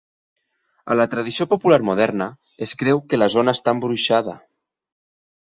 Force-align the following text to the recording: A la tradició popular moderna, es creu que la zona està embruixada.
A 0.95 0.95
la 0.95 1.05
tradició 1.11 1.47
popular 1.51 1.79
moderna, 1.89 2.29
es 2.67 2.73
creu 2.81 3.03
que 3.13 3.21
la 3.21 3.29
zona 3.35 3.57
està 3.59 3.77
embruixada. 3.79 4.37